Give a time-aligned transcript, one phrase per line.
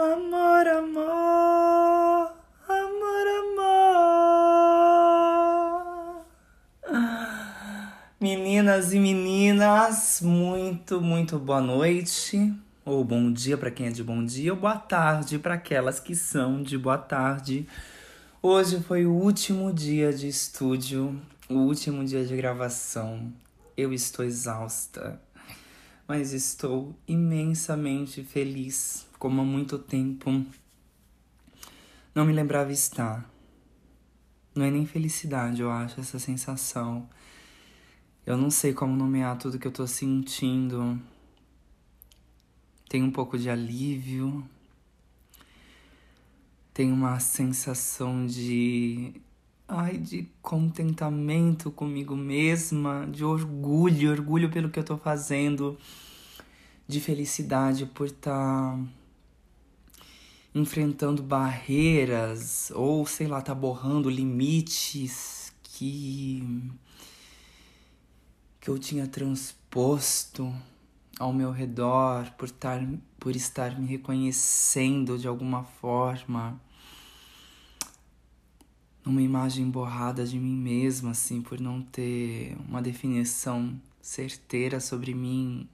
[0.00, 2.32] Amor, amor,
[2.66, 3.26] amor,
[6.88, 6.96] amor.
[8.18, 12.50] Meninas e meninas, muito, muito boa noite.
[12.82, 16.14] Ou bom dia para quem é de bom dia, ou boa tarde para aquelas que
[16.14, 17.68] são de boa tarde.
[18.42, 23.30] Hoje foi o último dia de estúdio, o último dia de gravação.
[23.76, 25.20] Eu estou exausta,
[26.08, 30.30] mas estou imensamente feliz como há muito tempo
[32.14, 33.30] não me lembrava estar.
[34.54, 37.06] Não é nem felicidade, eu acho, essa sensação.
[38.24, 40.98] Eu não sei como nomear tudo que eu tô sentindo.
[42.88, 44.42] Tem um pouco de alívio.
[46.72, 49.20] Tem uma sensação de.
[49.68, 55.78] Ai, de contentamento comigo mesma, de orgulho, orgulho pelo que eu tô fazendo,
[56.88, 58.76] de felicidade por estar.
[58.76, 58.99] Tá
[60.54, 66.70] enfrentando barreiras ou sei lá, tá borrando limites que
[68.60, 70.52] que eu tinha transposto
[71.18, 72.80] ao meu redor por estar
[73.18, 76.60] por estar me reconhecendo de alguma forma
[79.04, 85.68] numa imagem borrada de mim mesma assim por não ter uma definição certeira sobre mim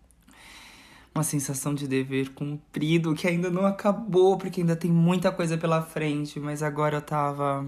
[1.16, 5.80] uma sensação de dever cumprido que ainda não acabou, porque ainda tem muita coisa pela
[5.80, 7.66] frente, mas agora eu tava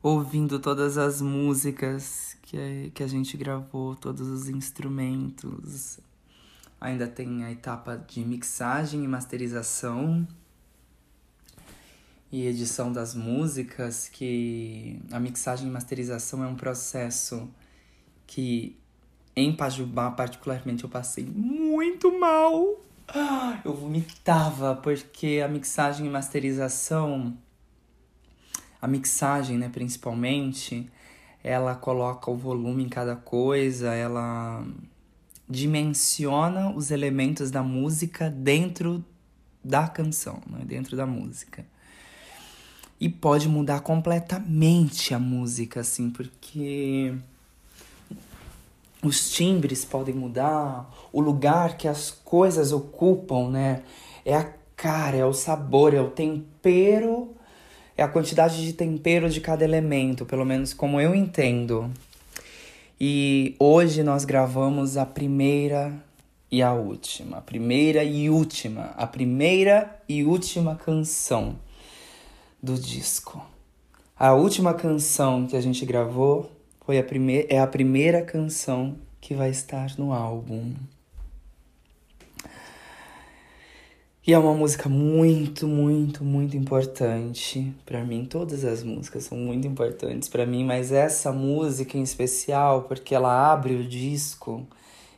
[0.00, 5.98] ouvindo todas as músicas que, que a gente gravou, todos os instrumentos.
[6.80, 10.26] Ainda tem a etapa de mixagem e masterização
[12.30, 17.50] e edição das músicas, que a mixagem e masterização é um processo
[18.24, 18.78] que
[19.34, 22.80] em Pajubá, particularmente, eu passei muito mal.
[23.64, 27.36] Eu vomitava porque a mixagem e masterização,
[28.80, 30.88] a mixagem, né, principalmente,
[31.42, 34.64] ela coloca o volume em cada coisa, ela
[35.48, 39.04] dimensiona os elementos da música dentro
[39.62, 41.66] da canção, né, dentro da música.
[43.00, 47.14] E pode mudar completamente a música, assim, porque
[49.02, 53.82] os timbres podem mudar, o lugar que as coisas ocupam, né?
[54.24, 57.34] É a cara, é o sabor, é o tempero,
[57.96, 61.90] é a quantidade de tempero de cada elemento, pelo menos como eu entendo.
[63.00, 65.92] E hoje nós gravamos a primeira
[66.50, 71.56] e a última, a primeira e última, a primeira e última canção
[72.62, 73.40] do disco.
[74.18, 76.50] A última canção que a gente gravou
[76.84, 80.74] foi a primeira, é a primeira canção que vai estar no álbum.
[84.26, 88.24] E é uma música muito, muito, muito importante para mim.
[88.24, 93.50] Todas as músicas são muito importantes para mim, mas essa música em especial, porque ela
[93.50, 94.66] abre o disco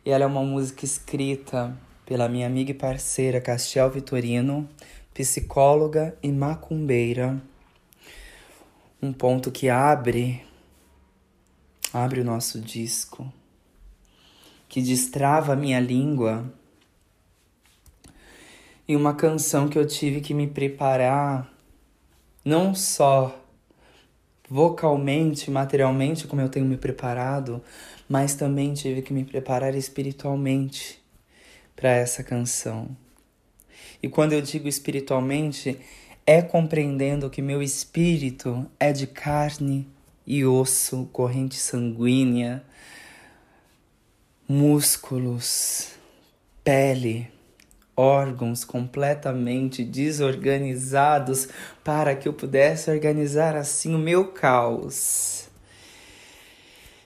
[0.04, 4.68] e ela é uma música escrita pela minha amiga e parceira Castiel Vitorino,
[5.12, 7.42] psicóloga e macumbeira.
[9.02, 10.42] Um ponto que abre
[11.92, 13.30] abre o nosso disco,
[14.68, 16.52] que destrava a minha língua.
[18.88, 21.52] E uma canção que eu tive que me preparar,
[22.44, 23.38] não só
[24.48, 27.62] vocalmente, materialmente, como eu tenho me preparado,
[28.08, 31.00] mas também tive que me preparar espiritualmente
[31.74, 32.94] para essa canção.
[34.02, 35.78] E quando eu digo espiritualmente,
[36.26, 39.88] é compreendendo que meu espírito é de carne
[40.26, 42.62] e osso, corrente sanguínea,
[44.48, 45.90] músculos,
[46.62, 47.30] pele,
[47.96, 51.48] órgãos completamente desorganizados
[51.84, 55.48] para que eu pudesse organizar assim o meu caos.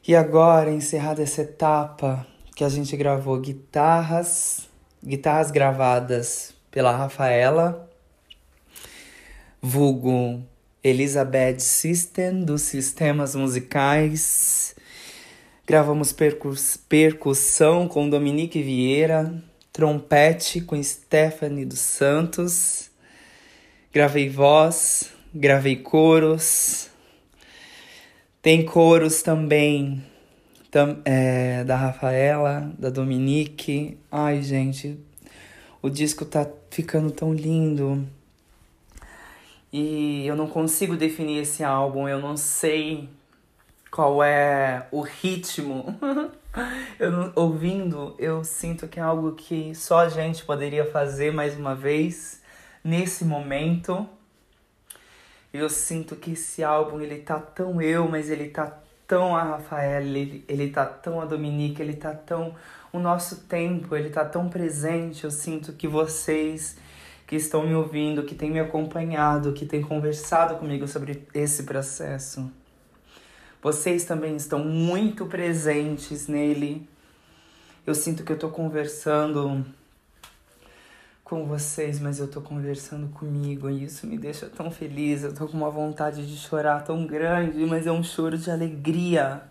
[0.07, 4.69] E agora, encerrada essa etapa que a gente gravou guitarras,
[5.05, 7.91] guitarras gravadas pela Rafaela,
[9.61, 10.43] vulgo
[10.87, 14.77] Elizabeth System, dos sistemas musicais.
[15.67, 19.35] Gravamos percus percussão com Dominique Vieira,
[19.73, 22.89] trompete com Stephanie dos Santos.
[23.93, 26.89] Gravei voz, gravei coros.
[28.41, 30.05] Tem coros também
[30.71, 33.99] tam, é, da Rafaela, da Dominique.
[34.09, 34.97] Ai, gente,
[35.83, 38.07] o disco tá ficando tão lindo.
[39.73, 43.09] E eu não consigo definir esse álbum, eu não sei
[43.91, 45.99] qual é o ritmo
[46.99, 51.75] Eu, ouvindo, eu sinto que é algo que só a gente poderia fazer mais uma
[51.75, 52.41] vez
[52.83, 54.09] nesse momento.
[55.53, 60.07] Eu sinto que esse álbum ele tá tão eu, mas ele tá tão a Rafaela,
[60.07, 62.55] ele, ele tá tão a Dominique, ele tá tão
[62.91, 65.25] o nosso tempo, ele tá tão presente.
[65.25, 66.79] Eu sinto que vocês
[67.27, 72.51] que estão me ouvindo, que têm me acompanhado, que têm conversado comigo sobre esse processo,
[73.61, 76.89] vocês também estão muito presentes nele.
[77.85, 79.67] Eu sinto que eu tô conversando
[81.25, 85.25] com vocês, mas eu tô conversando comigo e isso me deixa tão feliz.
[85.25, 89.43] Eu tô com uma vontade de chorar tão grande, mas é um choro de alegria.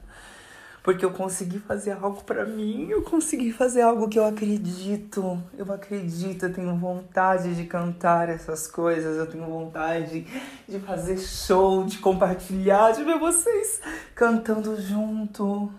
[0.85, 5.41] Porque eu consegui fazer algo para mim, eu consegui fazer algo que eu acredito.
[5.57, 10.27] Eu acredito, eu tenho vontade de cantar essas coisas, eu tenho vontade
[10.69, 13.81] de fazer show, de compartilhar, de ver vocês
[14.13, 15.71] cantando junto.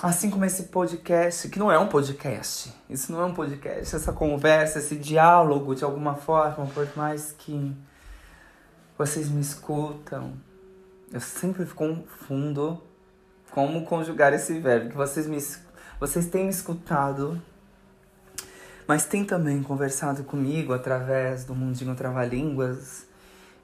[0.00, 4.12] Assim como esse podcast, que não é um podcast, isso não é um podcast, essa
[4.12, 7.74] conversa, esse diálogo de alguma forma, por mais que
[8.96, 10.34] vocês me escutam,
[11.12, 12.86] eu sempre confundo
[13.50, 15.38] como conjugar esse verbo, que vocês me
[16.00, 17.42] vocês têm me escutado,
[18.86, 23.04] mas têm também conversado comigo através do Mundinho Trava-Línguas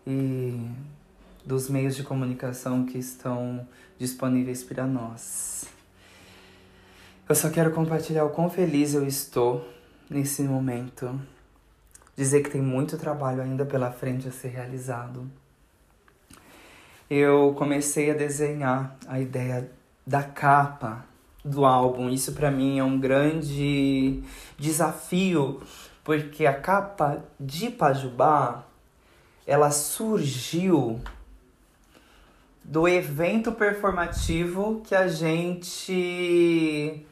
[0.05, 0.69] e
[1.45, 3.67] dos meios de comunicação que estão
[3.97, 5.65] disponíveis para nós.
[7.29, 9.67] Eu só quero compartilhar o quão feliz eu estou
[10.11, 11.21] nesse momento.
[12.17, 15.31] Dizer que tem muito trabalho ainda pela frente a ser realizado.
[17.17, 19.71] Eu comecei a desenhar a ideia
[20.05, 21.07] da capa
[21.45, 22.11] do álbum.
[22.11, 24.21] Isso para mim é um grande
[24.59, 25.63] desafio,
[26.03, 28.65] porque a capa de Pajubá
[29.47, 31.01] ela surgiu
[32.65, 37.07] do evento performativo que a gente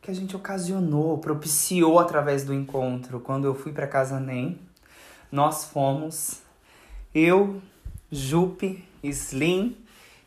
[0.00, 3.20] que a gente ocasionou, propiciou através do encontro.
[3.20, 4.58] Quando eu fui para casa Nem,
[5.30, 6.40] nós fomos
[7.14, 7.60] eu,
[8.10, 9.76] Jupe, Slim,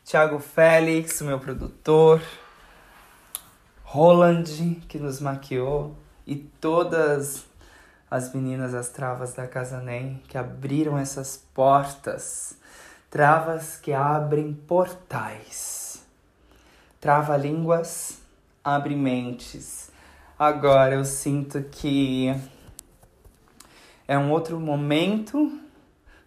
[0.04, 2.22] Thiago Félix, meu produtor,
[3.82, 4.44] Roland,
[4.88, 5.96] que nos maquiou,
[6.26, 7.44] e todas
[8.10, 12.56] as meninas, as travas da Casa Nem, que abriram essas portas.
[13.10, 16.02] Travas que abrem portais.
[17.00, 18.18] Trava-línguas
[18.62, 19.90] abre mentes.
[20.38, 22.34] Agora eu sinto que
[24.06, 25.60] é um outro momento,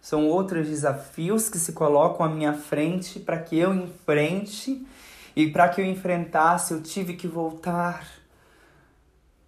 [0.06, 4.86] são outros desafios que se colocam à minha frente para que eu enfrente
[5.34, 8.06] e para que eu enfrentasse, eu tive que voltar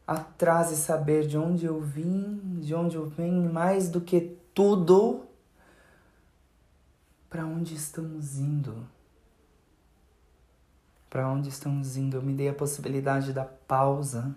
[0.05, 5.23] atrás e saber de onde eu vim, de onde eu venho, mais do que tudo,
[7.31, 8.85] para onde estamos indo
[11.09, 12.17] para onde estamos indo.
[12.17, 14.35] Eu me dei a possibilidade da pausa,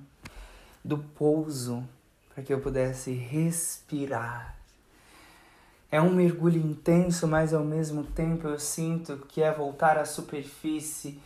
[0.86, 1.84] do pouso,
[2.34, 4.61] para que eu pudesse respirar.
[5.92, 11.20] É um mergulho intenso, mas ao mesmo tempo eu sinto que é voltar à superfície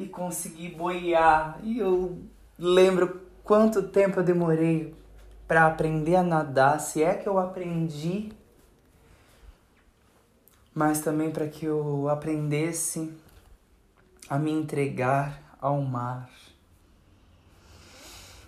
[0.00, 1.60] e conseguir boiar.
[1.62, 2.18] E eu
[2.58, 4.94] lembro quanto tempo eu demorei
[5.46, 8.32] para aprender a nadar, se é que eu aprendi,
[10.74, 13.12] mas também para que eu aprendesse
[14.28, 16.28] a me entregar ao mar.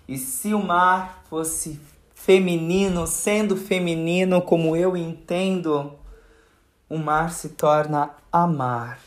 [0.07, 1.79] E se o mar fosse
[2.23, 5.97] feminino, sendo feminino como eu entendo,
[6.87, 8.99] o mar se torna amar.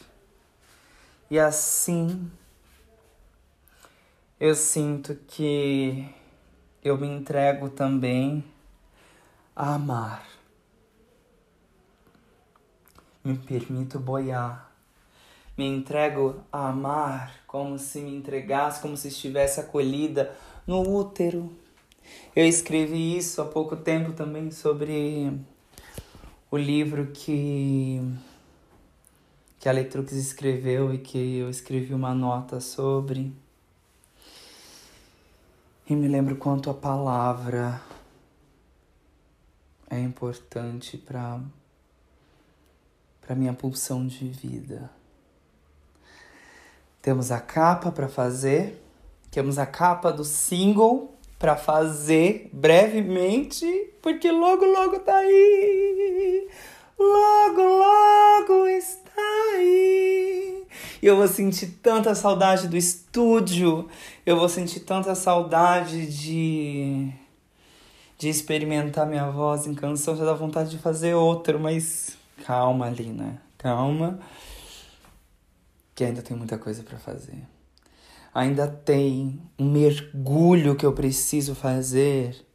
[1.30, 2.30] E assim
[4.40, 6.08] eu sinto que
[6.82, 8.44] eu me entrego também
[9.54, 10.26] a amar.
[13.24, 14.72] Me permito boiar
[15.56, 20.34] me entrego a amar como se me entregasse, como se estivesse acolhida
[20.66, 21.52] no útero.
[22.34, 25.38] Eu escrevi isso há pouco tempo também sobre
[26.50, 28.00] o livro que
[29.58, 33.32] que a Letrux escreveu e que eu escrevi uma nota sobre.
[35.88, 37.80] E me lembro quanto a palavra
[39.88, 41.40] é importante para
[43.20, 44.90] para minha pulsão de vida.
[47.00, 48.84] Temos a capa para fazer,
[49.30, 53.66] temos a capa do single para fazer brevemente,
[54.00, 56.48] porque logo logo tá aí.
[56.96, 59.20] Logo logo está
[59.56, 60.62] aí.
[61.02, 63.88] E eu vou sentir tanta saudade do estúdio,
[64.24, 67.12] eu vou sentir tanta saudade de
[68.16, 73.42] de experimentar minha voz em canção, já dá vontade de fazer outro, mas calma, Lina,
[73.58, 74.20] calma
[76.02, 77.38] porque ainda tem muita coisa para fazer.
[78.34, 82.46] Ainda tem um mergulho que eu preciso fazer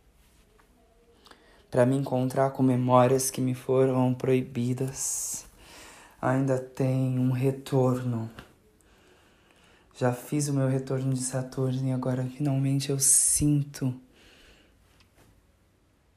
[1.69, 5.45] para me encontrar com memórias que me foram proibidas.
[6.19, 8.29] Ainda tem um retorno.
[9.95, 13.93] Já fiz o meu retorno de Saturno e agora finalmente eu sinto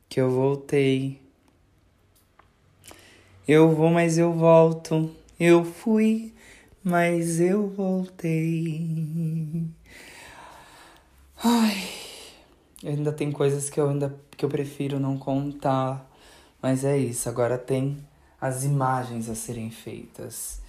[0.09, 1.21] que eu voltei.
[3.47, 5.15] Eu vou, mas eu volto.
[5.39, 6.35] Eu fui,
[6.83, 9.67] mas eu voltei.
[11.43, 11.83] Ai,
[12.85, 16.11] ainda tem coisas que eu ainda que eu prefiro não contar,
[16.63, 17.29] mas é isso.
[17.29, 17.99] Agora tem
[18.41, 20.61] as imagens a serem feitas.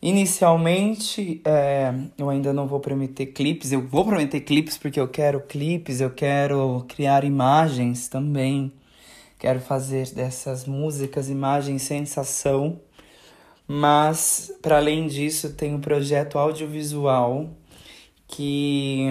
[0.00, 3.72] Inicialmente, é, eu ainda não vou prometer clipes.
[3.72, 8.72] Eu vou prometer clipes porque eu quero clipes, eu quero criar imagens também.
[9.38, 12.80] Quero fazer dessas músicas imagens sensação
[13.68, 17.50] mas, para além disso, tem um projeto audiovisual
[18.26, 19.06] que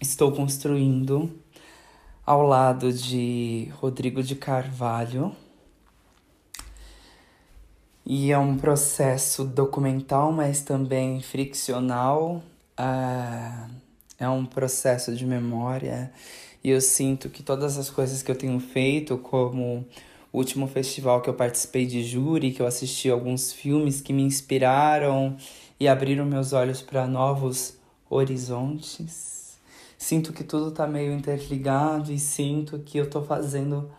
[0.00, 1.42] estou construindo
[2.24, 5.34] ao lado de Rodrigo de Carvalho.
[8.06, 12.42] E é um processo documental, mas também friccional.
[12.78, 13.70] Uh,
[14.20, 16.12] é um processo de memória.
[16.62, 19.84] E eu sinto que todas as coisas que eu tenho feito, como
[20.32, 24.22] o último festival que eu participei de júri, que eu assisti alguns filmes que me
[24.22, 25.36] inspiraram
[25.78, 27.76] e abriram meus olhos para novos
[28.08, 29.58] horizontes.
[29.98, 33.90] Sinto que tudo tá meio interligado e sinto que eu tô fazendo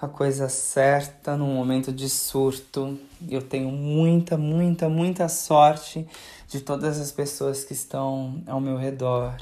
[0.00, 2.98] a coisa certa num momento de surto.
[3.28, 6.06] Eu tenho muita, muita, muita sorte
[6.46, 9.34] de todas as pessoas que estão ao meu redor.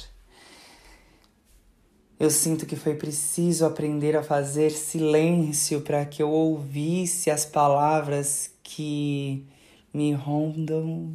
[2.19, 8.51] Eu sinto que foi preciso aprender a fazer silêncio para que eu ouvisse as palavras
[8.63, 9.47] que
[9.93, 11.13] me rondam,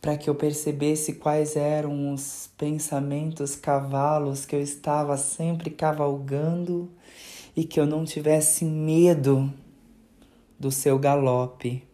[0.00, 6.90] para que eu percebesse quais eram os pensamentos cavalos que eu estava sempre cavalgando
[7.54, 9.52] e que eu não tivesse medo
[10.58, 11.86] do seu galope.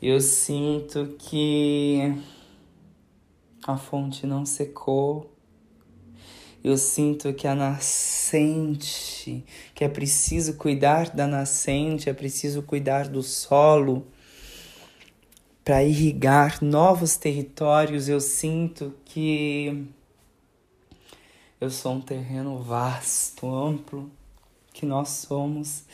[0.00, 2.16] Eu sinto que
[3.66, 5.31] a fonte não secou
[6.64, 13.20] eu sinto que a nascente, que é preciso cuidar da nascente, é preciso cuidar do
[13.20, 14.06] solo
[15.64, 18.08] para irrigar novos territórios.
[18.08, 19.88] Eu sinto que
[21.60, 24.08] eu sou um terreno vasto, amplo,
[24.72, 25.84] que nós somos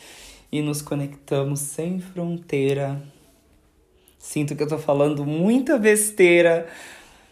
[0.51, 3.01] e nos conectamos sem fronteira.
[4.19, 6.67] Sinto que eu tô falando muita besteira,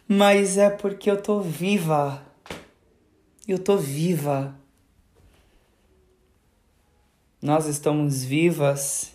[0.07, 2.26] mas é porque eu tô viva
[3.47, 4.53] eu tô viva.
[7.41, 9.13] Nós estamos vivas.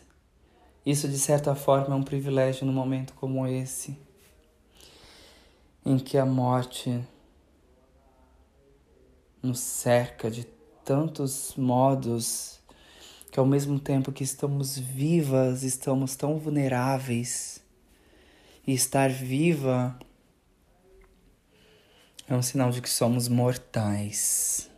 [0.87, 3.97] Isso, de certa forma, é um privilégio num momento como esse,
[5.85, 7.05] em que a morte
[9.43, 10.45] nos cerca de
[10.85, 12.61] tantos modos
[13.31, 17.63] que, ao mesmo tempo que estamos vivas, estamos tão vulneráveis.
[18.67, 19.99] E estar viva
[22.29, 24.71] é um sinal de que somos mortais.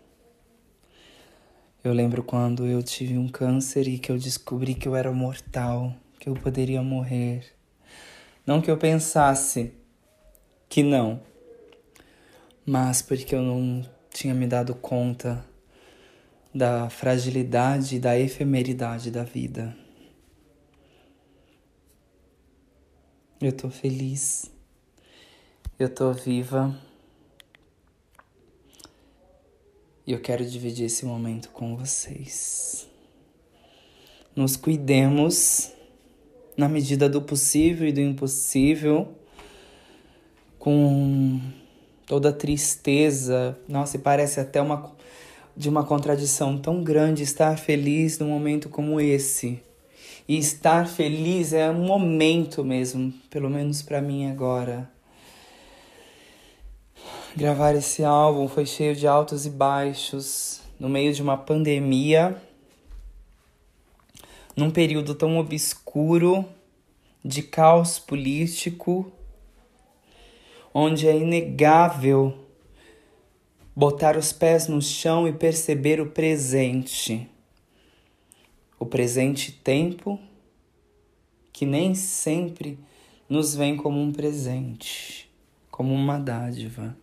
[1.83, 5.95] Eu lembro quando eu tive um câncer e que eu descobri que eu era mortal,
[6.19, 7.55] que eu poderia morrer.
[8.47, 9.73] Não que eu pensasse
[10.69, 11.21] que não,
[12.65, 15.45] mas porque eu não tinha me dado conta
[16.55, 19.77] da fragilidade e da efemeridade da vida.
[23.41, 24.51] Eu tô feliz,
[25.79, 26.75] eu tô viva.
[30.07, 32.87] E eu quero dividir esse momento com vocês.
[34.37, 35.73] Nos cuidemos
[36.57, 39.09] na medida do possível e do impossível,
[40.59, 41.41] com
[42.07, 43.59] toda a tristeza.
[43.67, 44.95] Nossa, e parece até uma
[45.57, 49.61] de uma contradição tão grande estar feliz num momento como esse.
[50.27, 54.91] E estar feliz é um momento mesmo, pelo menos para mim agora.
[57.37, 62.41] Gravar esse álbum foi cheio de altos e baixos, no meio de uma pandemia,
[64.57, 66.49] num período tão obscuro
[67.25, 69.11] de caos político,
[70.73, 72.39] onde é inegável
[73.75, 77.29] botar os pés no chão e perceber o presente.
[78.79, 80.21] O presente tempo
[81.53, 82.79] que nem sempre
[83.29, 85.29] nos vem como um presente,
[85.69, 86.97] como uma dádiva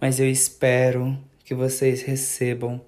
[0.00, 2.80] mas eu espero que vocês recebam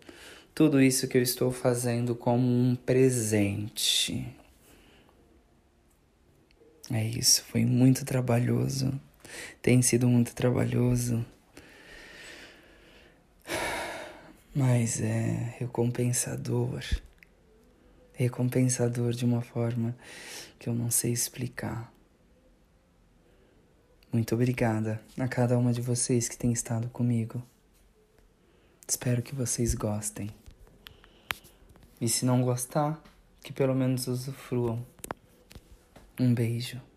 [0.55, 4.27] tudo isso que eu estou fazendo como um presente.
[6.93, 8.93] É isso, foi muito trabalhoso.
[9.63, 11.25] Tem sido muito trabalhoso.
[14.55, 16.85] Mas é recompensador.
[18.13, 19.97] Recompensador de uma forma
[20.59, 21.93] que eu não sei explicar.
[24.13, 27.41] Muito obrigada a cada uma de vocês que tem estado comigo.
[28.87, 30.29] Espero que vocês gostem.
[32.01, 33.01] E se não gostar,
[33.41, 34.85] que pelo menos usufruam.
[36.19, 36.90] Um beijo.